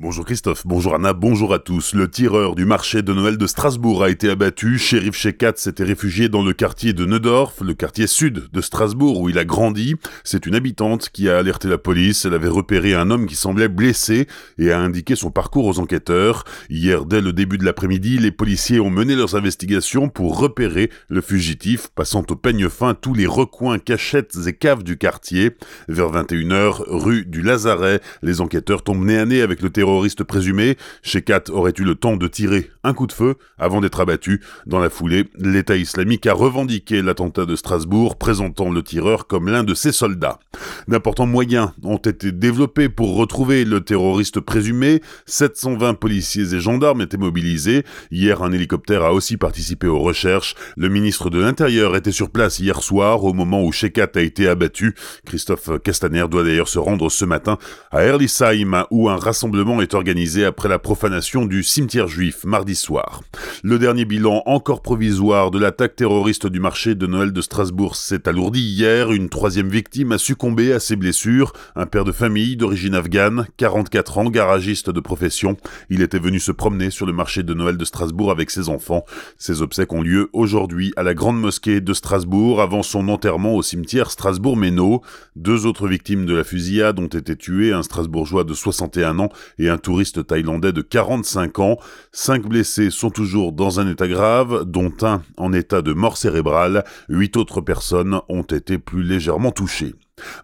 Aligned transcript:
Bonjour 0.00 0.24
Christophe, 0.24 0.64
bonjour 0.64 0.94
Anna, 0.94 1.12
bonjour 1.12 1.52
à 1.52 1.58
tous. 1.58 1.92
Le 1.92 2.08
tireur 2.08 2.54
du 2.54 2.64
marché 2.64 3.02
de 3.02 3.12
Noël 3.12 3.36
de 3.36 3.46
Strasbourg 3.48 4.04
a 4.04 4.10
été 4.10 4.30
abattu. 4.30 4.78
Shérif 4.78 5.16
Shekat 5.16 5.54
s'était 5.56 5.82
réfugié 5.82 6.28
dans 6.28 6.44
le 6.44 6.52
quartier 6.52 6.92
de 6.92 7.04
Neudorf, 7.04 7.60
le 7.62 7.74
quartier 7.74 8.06
sud 8.06 8.44
de 8.52 8.60
Strasbourg 8.60 9.20
où 9.20 9.28
il 9.28 9.38
a 9.38 9.44
grandi. 9.44 9.96
C'est 10.22 10.46
une 10.46 10.54
habitante 10.54 11.08
qui 11.12 11.28
a 11.28 11.36
alerté 11.36 11.66
la 11.66 11.78
police. 11.78 12.24
Elle 12.24 12.34
avait 12.34 12.46
repéré 12.46 12.94
un 12.94 13.10
homme 13.10 13.26
qui 13.26 13.34
semblait 13.34 13.66
blessé 13.66 14.28
et 14.56 14.70
a 14.70 14.78
indiqué 14.78 15.16
son 15.16 15.32
parcours 15.32 15.64
aux 15.64 15.80
enquêteurs. 15.80 16.44
Hier, 16.70 17.04
dès 17.04 17.20
le 17.20 17.32
début 17.32 17.58
de 17.58 17.64
l'après-midi, 17.64 18.18
les 18.18 18.30
policiers 18.30 18.78
ont 18.78 18.90
mené 18.90 19.16
leurs 19.16 19.34
investigations 19.34 20.08
pour 20.08 20.38
repérer 20.38 20.92
le 21.08 21.20
fugitif, 21.20 21.88
passant 21.88 22.22
au 22.30 22.36
peigne 22.36 22.68
fin 22.68 22.94
tous 22.94 23.14
les 23.14 23.26
recoins, 23.26 23.80
cachettes 23.80 24.36
et 24.46 24.52
caves 24.52 24.84
du 24.84 24.96
quartier. 24.96 25.56
Vers 25.88 26.12
21h, 26.12 26.84
rue 26.86 27.24
du 27.26 27.42
Lazaret, 27.42 28.00
les 28.22 28.40
enquêteurs 28.40 28.84
tombent 28.84 29.04
nez 29.04 29.18
à 29.18 29.26
nez 29.26 29.42
avec 29.42 29.60
le 29.60 29.70
terroriste 29.70 29.87
terroriste 29.88 30.22
présumé, 30.22 30.76
Shekat 31.02 31.44
aurait 31.48 31.72
eu 31.78 31.82
le 31.82 31.94
temps 31.94 32.18
de 32.18 32.28
tirer 32.28 32.70
un 32.84 32.92
coup 32.92 33.06
de 33.06 33.12
feu 33.12 33.36
avant 33.56 33.80
d'être 33.80 34.00
abattu. 34.00 34.42
Dans 34.66 34.80
la 34.80 34.90
foulée, 34.90 35.24
l'État 35.38 35.76
islamique 35.76 36.26
a 36.26 36.34
revendiqué 36.34 37.00
l'attentat 37.00 37.46
de 37.46 37.56
Strasbourg, 37.56 38.16
présentant 38.16 38.70
le 38.70 38.82
tireur 38.82 39.26
comme 39.26 39.48
l'un 39.48 39.64
de 39.64 39.72
ses 39.72 39.92
soldats. 39.92 40.40
D'importants 40.88 41.26
moyens 41.26 41.70
ont 41.82 41.96
été 41.96 42.32
développés 42.32 42.90
pour 42.90 43.16
retrouver 43.16 43.64
le 43.64 43.80
terroriste 43.80 44.40
présumé. 44.40 45.00
720 45.24 45.94
policiers 45.94 46.54
et 46.54 46.60
gendarmes 46.60 47.00
étaient 47.00 47.16
mobilisés. 47.16 47.84
Hier, 48.10 48.42
un 48.42 48.52
hélicoptère 48.52 49.04
a 49.04 49.14
aussi 49.14 49.38
participé 49.38 49.86
aux 49.86 50.00
recherches. 50.00 50.54
Le 50.76 50.90
ministre 50.90 51.30
de 51.30 51.40
l'Intérieur 51.40 51.96
était 51.96 52.12
sur 52.12 52.28
place 52.28 52.58
hier 52.58 52.82
soir 52.82 53.24
au 53.24 53.32
moment 53.32 53.64
où 53.64 53.72
Shekat 53.72 54.10
a 54.16 54.20
été 54.20 54.48
abattu. 54.48 54.94
Christophe 55.24 55.70
Castaner 55.82 56.26
doit 56.30 56.44
d'ailleurs 56.44 56.68
se 56.68 56.78
rendre 56.78 57.08
ce 57.08 57.24
matin 57.24 57.56
à 57.90 58.02
Erlisheim 58.02 58.84
où 58.90 59.08
un 59.08 59.16
rassemblement 59.16 59.77
est 59.80 59.94
organisé 59.94 60.44
après 60.44 60.68
la 60.68 60.78
profanation 60.78 61.44
du 61.44 61.62
cimetière 61.62 62.08
juif 62.08 62.44
mardi 62.44 62.74
soir. 62.74 63.22
Le 63.62 63.78
dernier 63.78 64.04
bilan 64.04 64.42
encore 64.46 64.82
provisoire 64.82 65.50
de 65.50 65.58
l'attaque 65.58 65.96
terroriste 65.96 66.46
du 66.46 66.60
marché 66.60 66.94
de 66.94 67.06
Noël 67.06 67.32
de 67.32 67.40
Strasbourg 67.40 67.96
s'est 67.96 68.28
alourdi 68.28 68.60
hier. 68.60 69.12
Une 69.12 69.28
troisième 69.28 69.68
victime 69.68 70.12
a 70.12 70.18
succombé 70.18 70.72
à 70.72 70.80
ses 70.80 70.96
blessures. 70.96 71.52
Un 71.76 71.86
père 71.86 72.04
de 72.04 72.12
famille 72.12 72.56
d'origine 72.56 72.94
afghane, 72.94 73.46
44 73.56 74.18
ans, 74.18 74.30
garagiste 74.30 74.90
de 74.90 75.00
profession. 75.00 75.56
Il 75.90 76.02
était 76.02 76.18
venu 76.18 76.40
se 76.40 76.52
promener 76.52 76.90
sur 76.90 77.06
le 77.06 77.12
marché 77.12 77.42
de 77.42 77.54
Noël 77.54 77.76
de 77.76 77.84
Strasbourg 77.84 78.30
avec 78.30 78.50
ses 78.50 78.68
enfants. 78.68 79.04
Ses 79.38 79.62
obsèques 79.62 79.92
ont 79.92 80.02
lieu 80.02 80.30
aujourd'hui 80.32 80.92
à 80.96 81.02
la 81.02 81.14
grande 81.14 81.40
mosquée 81.40 81.80
de 81.80 81.92
Strasbourg 81.92 82.60
avant 82.60 82.82
son 82.82 83.08
enterrement 83.08 83.54
au 83.54 83.62
cimetière 83.62 84.10
Strasbourg-Méno. 84.10 85.02
Deux 85.36 85.66
autres 85.66 85.88
victimes 85.88 86.26
de 86.26 86.34
la 86.34 86.44
fusillade 86.44 86.98
ont 86.98 87.06
été 87.06 87.36
tuées, 87.36 87.72
un 87.72 87.82
Strasbourgeois 87.82 88.44
de 88.44 88.54
61 88.54 89.18
ans 89.18 89.28
et 89.58 89.67
un 89.68 89.78
touriste 89.78 90.26
thaïlandais 90.26 90.72
de 90.72 90.82
45 90.82 91.58
ans. 91.58 91.78
Cinq 92.12 92.46
blessés 92.46 92.90
sont 92.90 93.10
toujours 93.10 93.52
dans 93.52 93.80
un 93.80 93.90
état 93.90 94.08
grave, 94.08 94.64
dont 94.64 94.92
un 95.02 95.22
en 95.36 95.52
état 95.52 95.82
de 95.82 95.92
mort 95.92 96.16
cérébrale. 96.16 96.84
Huit 97.08 97.36
autres 97.36 97.60
personnes 97.60 98.20
ont 98.28 98.42
été 98.42 98.78
plus 98.78 99.02
légèrement 99.02 99.52
touchées. 99.52 99.94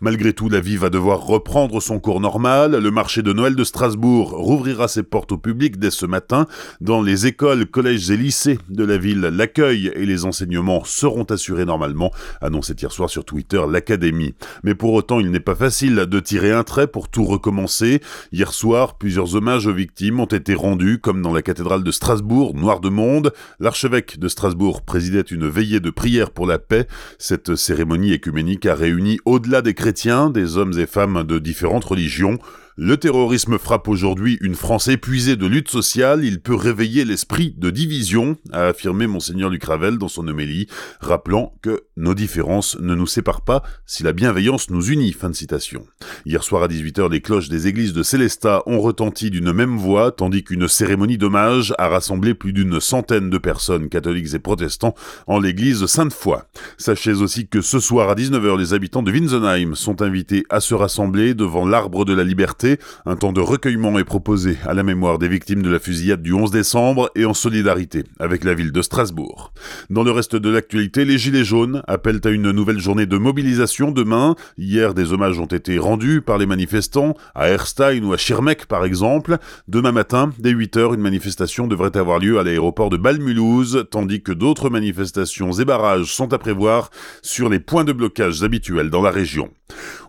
Malgré 0.00 0.32
tout, 0.32 0.48
la 0.48 0.60
vie 0.60 0.76
va 0.76 0.90
devoir 0.90 1.20
reprendre 1.20 1.80
son 1.80 1.98
cours 1.98 2.20
normal. 2.20 2.76
Le 2.76 2.90
marché 2.90 3.22
de 3.22 3.32
Noël 3.32 3.54
de 3.54 3.64
Strasbourg 3.64 4.30
rouvrira 4.30 4.88
ses 4.88 5.02
portes 5.02 5.32
au 5.32 5.38
public 5.38 5.78
dès 5.78 5.90
ce 5.90 6.06
matin. 6.06 6.46
Dans 6.80 7.02
les 7.02 7.26
écoles, 7.26 7.66
collèges 7.66 8.10
et 8.10 8.16
lycées 8.16 8.58
de 8.68 8.84
la 8.84 8.96
ville, 8.96 9.20
l'accueil 9.20 9.90
et 9.94 10.06
les 10.06 10.24
enseignements 10.24 10.84
seront 10.84 11.24
assurés 11.24 11.64
normalement, 11.64 12.10
annonçait 12.40 12.74
hier 12.74 12.92
soir 12.92 13.10
sur 13.10 13.24
Twitter 13.24 13.62
l'Académie. 13.68 14.34
Mais 14.62 14.74
pour 14.74 14.92
autant, 14.92 15.20
il 15.20 15.30
n'est 15.30 15.40
pas 15.40 15.54
facile 15.54 15.96
de 15.96 16.20
tirer 16.20 16.52
un 16.52 16.64
trait 16.64 16.86
pour 16.86 17.08
tout 17.08 17.24
recommencer. 17.24 18.00
Hier 18.32 18.52
soir, 18.52 18.98
plusieurs 18.98 19.34
hommages 19.34 19.66
aux 19.66 19.74
victimes 19.74 20.20
ont 20.20 20.24
été 20.26 20.54
rendus, 20.54 20.98
comme 20.98 21.22
dans 21.22 21.32
la 21.32 21.42
cathédrale 21.42 21.82
de 21.82 21.90
Strasbourg, 21.90 22.54
Noir 22.54 22.80
de 22.80 22.88
Monde. 22.88 23.32
L'archevêque 23.60 24.18
de 24.18 24.28
Strasbourg 24.28 24.82
présidait 24.82 25.20
une 25.20 25.48
veillée 25.48 25.80
de 25.80 25.90
prière 25.90 26.30
pour 26.30 26.46
la 26.46 26.58
paix. 26.58 26.86
Cette 27.18 27.54
cérémonie 27.56 28.12
écuménique 28.12 28.66
a 28.66 28.74
réuni 28.74 29.18
au-delà 29.24 29.62
des 29.64 29.74
chrétiens, 29.74 30.30
des 30.30 30.56
hommes 30.56 30.78
et 30.78 30.86
femmes 30.86 31.24
de 31.24 31.40
différentes 31.40 31.84
religions, 31.84 32.38
le 32.76 32.96
terrorisme 32.96 33.56
frappe 33.56 33.86
aujourd'hui 33.86 34.36
une 34.40 34.56
France 34.56 34.88
épuisée 34.88 35.36
de 35.36 35.46
lutte 35.46 35.70
sociale, 35.70 36.24
il 36.24 36.40
peut 36.40 36.56
réveiller 36.56 37.04
l'esprit 37.04 37.54
de 37.56 37.70
division, 37.70 38.36
a 38.50 38.66
affirmé 38.66 39.06
monseigneur 39.06 39.48
Lucravel 39.48 39.96
dans 39.96 40.08
son 40.08 40.26
homélie, 40.26 40.66
rappelant 40.98 41.54
que 41.62 41.84
nos 41.96 42.14
différences 42.14 42.76
ne 42.80 42.96
nous 42.96 43.06
séparent 43.06 43.42
pas 43.42 43.62
si 43.86 44.02
la 44.02 44.12
bienveillance 44.12 44.70
nous 44.70 44.86
unit. 44.86 45.12
Fin 45.12 45.30
de 45.30 45.36
citation. 45.36 45.86
Hier 46.26 46.42
soir 46.42 46.64
à 46.64 46.66
18h, 46.66 47.12
les 47.12 47.20
cloches 47.20 47.48
des 47.48 47.68
églises 47.68 47.92
de 47.92 48.02
Célestat 48.02 48.64
ont 48.66 48.80
retenti 48.80 49.30
d'une 49.30 49.52
même 49.52 49.76
voix, 49.76 50.10
tandis 50.10 50.42
qu'une 50.42 50.66
cérémonie 50.66 51.18
d'hommage 51.18 51.74
a 51.78 51.88
rassemblé 51.88 52.34
plus 52.34 52.52
d'une 52.52 52.80
centaine 52.80 53.30
de 53.30 53.38
personnes, 53.38 53.88
catholiques 53.88 54.34
et 54.34 54.40
protestants, 54.40 54.96
en 55.28 55.38
l'église 55.38 55.86
Sainte-Foy. 55.86 56.42
Sachez 56.76 57.12
aussi 57.12 57.46
que 57.46 57.60
ce 57.60 57.78
soir 57.78 58.08
à 58.08 58.16
19h, 58.16 58.58
les 58.58 58.74
habitants 58.74 59.04
de 59.04 59.12
Winsenheim 59.12 59.76
sont 59.76 60.02
invités 60.02 60.44
à 60.50 60.58
se 60.58 60.74
rassembler 60.74 61.34
devant 61.34 61.64
l'arbre 61.64 62.04
de 62.04 62.14
la 62.14 62.24
liberté 62.24 62.63
un 63.06 63.16
temps 63.16 63.32
de 63.32 63.40
recueillement 63.40 63.98
est 63.98 64.04
proposé 64.04 64.56
à 64.64 64.74
la 64.74 64.82
mémoire 64.82 65.18
des 65.18 65.28
victimes 65.28 65.62
de 65.62 65.70
la 65.70 65.78
fusillade 65.78 66.22
du 66.22 66.32
11 66.32 66.50
décembre 66.50 67.10
et 67.14 67.24
en 67.24 67.34
solidarité 67.34 68.04
avec 68.18 68.44
la 68.44 68.54
ville 68.54 68.72
de 68.72 68.82
Strasbourg. 68.82 69.52
Dans 69.90 70.02
le 70.02 70.10
reste 70.10 70.36
de 70.36 70.50
l'actualité, 70.50 71.04
les 71.04 71.18
Gilets 71.18 71.44
jaunes 71.44 71.82
appellent 71.86 72.20
à 72.24 72.30
une 72.30 72.50
nouvelle 72.50 72.78
journée 72.78 73.06
de 73.06 73.18
mobilisation 73.18 73.90
demain. 73.90 74.34
Hier, 74.58 74.94
des 74.94 75.12
hommages 75.12 75.38
ont 75.38 75.46
été 75.46 75.78
rendus 75.78 76.20
par 76.20 76.38
les 76.38 76.46
manifestants 76.46 77.14
à 77.34 77.48
Erstein 77.48 78.02
ou 78.04 78.12
à 78.12 78.16
Schirmeck 78.16 78.66
par 78.66 78.84
exemple. 78.84 79.38
Demain 79.68 79.92
matin, 79.92 80.30
dès 80.38 80.52
8h, 80.52 80.94
une 80.94 81.00
manifestation 81.00 81.66
devrait 81.66 81.96
avoir 81.96 82.18
lieu 82.18 82.38
à 82.38 82.42
l'aéroport 82.42 82.90
de 82.90 82.96
Balmulhouse, 82.96 83.86
tandis 83.90 84.22
que 84.22 84.32
d'autres 84.32 84.70
manifestations 84.70 85.52
et 85.52 85.64
barrages 85.64 86.12
sont 86.12 86.32
à 86.32 86.38
prévoir 86.38 86.90
sur 87.22 87.48
les 87.48 87.60
points 87.60 87.84
de 87.84 87.92
blocage 87.92 88.42
habituels 88.42 88.90
dans 88.90 89.02
la 89.02 89.10
région. 89.10 89.50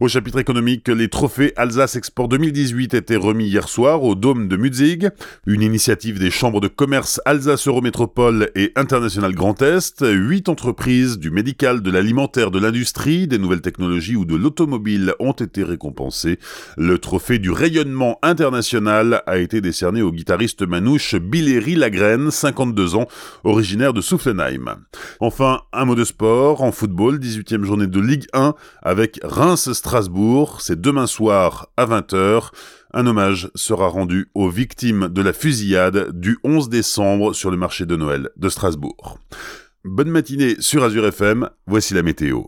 Au 0.00 0.08
chapitre 0.08 0.38
économique, 0.38 0.88
les 0.88 1.08
trophées 1.08 1.52
Alsace 1.56 1.94
Export 1.94 2.28
2018 2.28 2.94
étaient 2.94 3.16
remis 3.16 3.46
hier 3.46 3.68
soir 3.68 4.02
au 4.02 4.16
Dôme 4.16 4.48
de 4.48 4.56
Mutzig, 4.56 5.10
une 5.46 5.62
initiative 5.62 6.18
des 6.18 6.32
chambres 6.32 6.60
de 6.60 6.66
commerce 6.66 7.20
Alsace 7.24 7.68
Eurométropole 7.68 8.50
et 8.56 8.72
International 8.74 9.32
Grand 9.34 9.62
Est. 9.62 10.04
Huit 10.04 10.48
entreprises 10.48 11.18
du 11.18 11.30
médical, 11.30 11.80
de 11.80 11.90
l'alimentaire, 11.92 12.50
de 12.50 12.58
l'industrie, 12.58 13.28
des 13.28 13.38
nouvelles 13.38 13.60
technologies 13.60 14.16
ou 14.16 14.24
de 14.24 14.34
l'automobile 14.34 15.14
ont 15.20 15.32
été 15.32 15.62
récompensées. 15.62 16.40
Le 16.76 16.98
trophée 16.98 17.38
du 17.38 17.52
rayonnement 17.52 18.18
international 18.22 19.22
a 19.26 19.38
été 19.38 19.60
décerné 19.60 20.02
au 20.02 20.10
guitariste 20.10 20.66
manouche 20.66 21.14
Billeri 21.14 21.76
Lagraine, 21.76 22.32
52 22.32 22.96
ans, 22.96 23.06
originaire 23.44 23.92
de 23.92 24.00
Soufflenheim. 24.00 24.76
Enfin, 25.20 25.60
un 25.72 25.84
mot 25.84 25.94
de 25.94 26.04
sport, 26.04 26.62
en 26.62 26.72
football, 26.72 27.18
18e 27.18 27.62
journée 27.62 27.86
de 27.86 28.00
Ligue 28.00 28.26
1 28.32 28.54
avec 28.82 29.20
Reims-Strasbourg, 29.44 30.62
c'est 30.62 30.80
demain 30.80 31.06
soir 31.06 31.68
à 31.76 31.84
20h. 31.84 32.48
Un 32.94 33.06
hommage 33.06 33.50
sera 33.54 33.88
rendu 33.88 34.30
aux 34.34 34.48
victimes 34.48 35.08
de 35.08 35.20
la 35.20 35.34
fusillade 35.34 36.18
du 36.18 36.38
11 36.44 36.70
décembre 36.70 37.34
sur 37.34 37.50
le 37.50 37.58
marché 37.58 37.84
de 37.84 37.94
Noël 37.94 38.30
de 38.38 38.48
Strasbourg. 38.48 39.18
Bonne 39.84 40.08
matinée 40.08 40.56
sur 40.60 40.82
Azure 40.82 41.04
FM, 41.04 41.50
voici 41.66 41.92
la 41.92 42.02
météo. 42.02 42.44